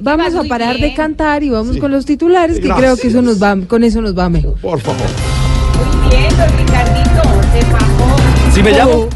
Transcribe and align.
Vamos 0.00 0.34
Va 0.34 0.40
a 0.40 0.44
parar 0.44 0.78
de 0.78 0.94
cantar 0.94 1.42
y 1.42 1.50
vamos 1.50 1.74
Sí. 1.74 1.80
con 1.80 1.90
los 1.90 2.04
titulares, 2.06 2.56
que 2.58 2.66
Gracias. 2.68 2.78
creo 2.78 2.96
que 2.96 3.08
eso 3.08 3.22
nos 3.22 3.42
va, 3.42 3.56
con 3.66 3.84
eso 3.84 4.00
nos 4.02 4.16
va 4.16 4.28
mejor. 4.28 4.54
Por 4.60 4.80
favor. 4.80 5.00
Muy 6.02 6.10
bien, 6.16 6.28
don 6.36 6.58
Ricardito, 6.58 7.22
se 7.52 7.72
bajó. 7.72 8.16
¿Sí 8.54 8.62
me 8.62 8.72
llamo? 8.72 9.08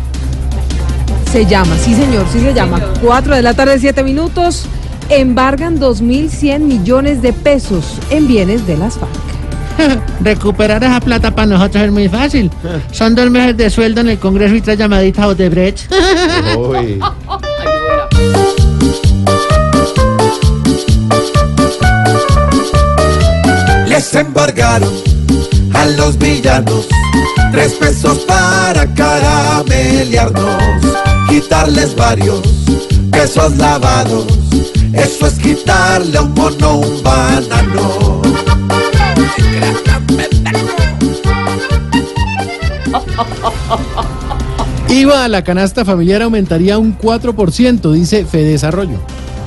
Se 1.32 1.46
llama, 1.46 1.77
sí 1.79 1.95
señor, 1.95 2.27
sí 2.32 2.40
se 2.40 2.53
llama. 2.53 2.79
Señor. 2.79 2.98
4 3.03 3.37
de 3.37 3.43
la 3.43 3.54
tarde, 3.54 3.79
7 3.79 4.03
minutos. 4.03 4.66
Embargan 5.08 5.79
2.100 5.80 6.61
millones 6.61 7.23
de 7.23 7.33
pesos 7.33 7.99
en 8.11 8.27
bienes 8.29 8.67
de 8.67 8.77
las 8.77 8.97
FARC. 8.99 9.11
Recuperar 10.21 10.83
esa 10.85 11.01
plata 11.01 11.35
para 11.35 11.47
nosotros 11.47 11.85
es 11.85 11.91
muy 11.93 12.09
fácil. 12.09 12.51
Son 12.93 13.15
dos 13.15 13.31
meses 13.31 13.57
de 13.57 13.71
sueldo 13.71 14.03
en 14.03 14.09
el 14.11 14.19
Congreso 14.19 14.55
y 14.55 14.61
tres 14.61 14.79
llamaditas 14.79 15.25
a 15.25 15.29
Odebrecht. 15.29 15.91
Uy. 16.57 17.01
Les 24.12 24.23
embargaron 24.23 24.92
a 25.73 25.87
los 25.87 26.18
villanos 26.18 26.88
tres 27.52 27.74
pesos 27.74 28.18
para 28.27 28.84
caramelearnos, 28.95 30.64
quitarles 31.28 31.95
varios 31.95 32.41
pesos 33.12 33.56
lavados. 33.56 34.27
Eso 34.92 35.28
es 35.28 35.34
quitarle 35.34 36.18
a 36.18 36.23
un 36.23 36.34
mono 36.34 36.78
un 36.78 37.02
banano. 37.04 38.23
IVA 44.88 45.24
a 45.24 45.29
la 45.29 45.45
canasta 45.45 45.84
familiar 45.84 46.23
aumentaría 46.23 46.79
un 46.79 46.98
4%, 46.98 47.92
dice 47.92 48.24
Fedesarrollo. 48.24 48.98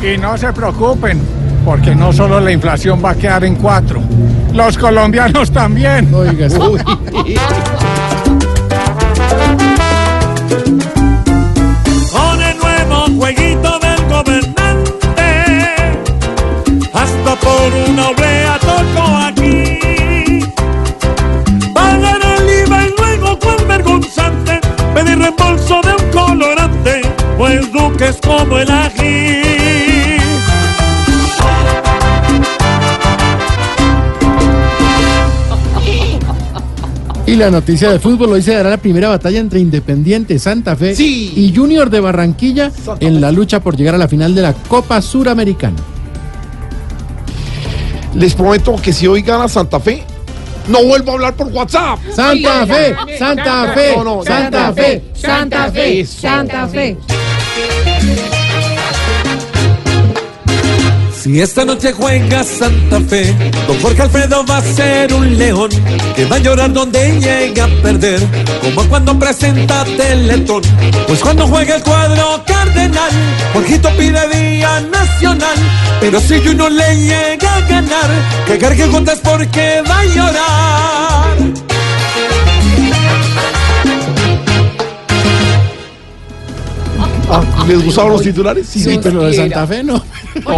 Y 0.01 0.17
no 0.17 0.37
se 0.37 0.53
preocupen, 0.53 1.19
porque 1.65 1.95
no 1.95 2.13
solo 2.13 2.39
la 2.39 2.53
inflación 2.53 3.03
va 3.03 3.11
a 3.11 3.15
quedar 3.15 3.43
en 3.43 3.55
cuatro, 3.55 4.01
los 4.53 4.77
colombianos 4.77 5.51
también. 5.51 6.13
Oiga, 6.13 6.49
sí. 6.49 6.57
con 12.11 12.41
el 12.41 12.57
nuevo 12.59 13.05
jueguito 13.17 13.79
del 13.79 14.05
gobernante. 14.07 15.23
Hasta 16.93 17.35
por 17.35 17.73
una 17.89 18.09
oblea 18.09 18.59
tocó 18.59 19.17
aquí. 19.27 19.79
Pagar 21.73 22.21
el 22.21 22.67
IVA 22.67 22.85
y 22.85 22.93
luego 22.97 23.39
cuán 23.39 23.67
vergonzante 23.67 24.59
pedir 24.93 25.17
reembolso 25.17 25.81
de 25.81 25.91
un 25.91 26.11
colorante, 26.11 27.01
pues 27.37 27.71
Duque 27.71 28.09
es 28.09 28.17
como 28.21 28.59
el 28.59 28.69
ají. 28.69 29.52
Y 37.25 37.35
la 37.37 37.49
noticia 37.49 37.89
de 37.89 37.99
fútbol 37.99 38.33
hoy 38.33 38.41
se 38.41 38.53
dará 38.53 38.69
la 38.71 38.77
primera 38.77 39.07
batalla 39.07 39.39
entre 39.39 39.59
Independiente 39.59 40.37
Santa 40.39 40.75
Fe 40.75 40.93
Sí. 40.95 41.31
y 41.35 41.55
Junior 41.55 41.89
de 41.89 42.01
Barranquilla 42.01 42.69
Santa 42.69 43.05
en 43.05 43.13
Fe. 43.15 43.19
la 43.21 43.31
lucha 43.31 43.61
por 43.61 43.77
llegar 43.77 43.95
a 43.95 43.97
la 43.97 44.07
final 44.09 44.35
de 44.35 44.41
la 44.41 44.53
Copa 44.53 45.01
Suramericana. 45.01 45.77
Les 48.15 48.33
prometo 48.35 48.75
que 48.75 48.91
si 48.91 49.07
hoy 49.07 49.21
gana 49.21 49.47
Santa 49.47 49.79
Fe, 49.79 50.03
no 50.67 50.83
vuelvo 50.83 51.11
a 51.11 51.13
hablar 51.15 51.33
por 51.35 51.47
WhatsApp. 51.47 51.97
Santa 52.13 52.67
Fe, 52.67 52.95
Santa 53.17 53.73
Fe, 53.73 53.93
No, 53.97 54.03
no, 54.03 54.23
Santa 54.23 54.73
Fe. 54.73 55.03
Santa 55.13 55.71
Fe. 55.71 56.05
Santa 56.05 56.67
Fe. 56.67 56.97
Si 61.23 61.39
esta 61.39 61.63
noche 61.63 61.93
juega 61.93 62.43
Santa 62.43 62.99
Fe, 62.99 63.33
don 63.65 63.79
Jorge 63.79 64.01
Alfredo 64.01 64.45
va 64.45 64.57
a 64.57 64.61
ser 64.61 65.13
un 65.13 65.37
león 65.37 65.69
que 66.17 66.25
va 66.25 66.35
a 66.35 66.39
llorar 66.39 66.73
donde 66.73 67.17
llega 67.17 67.63
a 67.63 67.81
perder, 67.81 68.19
como 68.61 68.83
cuando 68.89 69.17
presenta 69.17 69.85
Teletón. 69.85 70.63
Pues 71.07 71.21
cuando 71.21 71.47
juega 71.47 71.77
el 71.77 71.81
cuadro 71.81 72.43
cardenal, 72.45 73.11
Jorgito 73.53 73.89
pide 73.97 74.19
día 74.37 74.81
nacional, 74.81 75.55
pero 76.01 76.19
si 76.19 76.45
uno 76.45 76.67
le 76.67 76.93
llega 76.97 77.55
a 77.55 77.61
ganar, 77.61 78.09
que 78.45 78.57
cargue 78.57 78.85
juntas 78.87 79.21
porque 79.23 79.81
va 79.89 79.99
a 79.99 80.05
llorar. 80.05 81.62
¿Les 87.67 87.83
gustaron 87.83 88.11
los 88.13 88.21
titulares? 88.21 88.67
Sí, 88.67 88.99
pero 89.01 89.15
lo 89.15 89.23
de 89.23 89.33
Santa 89.33 89.65
Fe 89.67 89.83
no. 89.83 90.03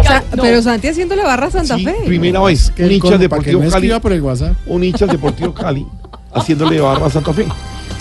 Sa- 0.03 0.23
Pero 0.41 0.61
Santi 0.61 0.87
haciéndole 0.87 1.23
barra 1.23 1.47
a 1.47 1.51
Santa 1.51 1.77
Sí, 1.77 1.85
Fe. 1.85 1.95
primera 2.05 2.41
vez. 2.41 2.71
Un 2.79 2.91
hincha 2.91 3.17
Deportivo 3.17 3.61
Cali. 3.69 3.91
por 4.01 4.11
el 4.13 4.21
WhatsApp. 4.21 4.53
Un 4.67 4.83
hincha 4.83 5.05
Deportivo 5.05 5.53
Cali 5.53 5.85
haciéndole 6.33 6.79
barra 6.79 7.05
a 7.07 7.09
Santa 7.09 7.33
Fe. 7.33 7.45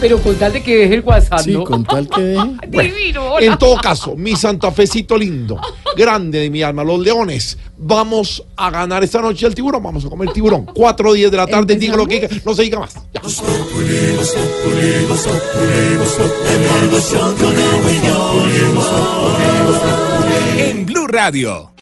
Pero 0.01 0.19
con 0.19 0.35
tal 0.35 0.53
de 0.53 0.63
que 0.63 0.77
deje 0.77 0.95
el 0.95 1.01
WhatsApp, 1.03 1.41
Sí, 1.41 1.53
¿no? 1.53 1.65
con 1.65 1.85
tal 1.85 2.09
que 2.09 2.21
deje. 2.21 2.51
Divino, 2.69 3.35
hola. 3.35 3.47
En 3.47 3.57
todo 3.59 3.77
caso, 3.77 4.17
mi 4.17 4.35
santafecito 4.35 5.17
lindo, 5.17 5.59
grande 5.97 6.41
de 6.41 6.51
mi 6.51 6.63
alma, 6.63 6.83
los 6.83 6.99
leones, 6.99 7.57
vamos 7.79 8.43
a 8.57 8.71
ganar 8.71 9.05
esta 9.05 9.21
noche 9.23 9.47
el 9.47 9.55
tiburón, 9.55 9.83
vamos 9.83 10.05
a 10.05 10.09
comer 10.09 10.31
tiburón. 10.33 10.67
4 10.75 11.13
10 11.13 11.31
de 11.31 11.37
la 11.37 11.47
tarde, 11.47 11.77
diga 11.77 11.97
lo 11.97 12.07
que 12.07 12.21
diga, 12.21 12.29
no 12.45 12.55
se 12.55 12.63
diga 12.63 12.81
más. 12.81 12.95
Ya. 13.15 13.21
Radio, 21.15 21.74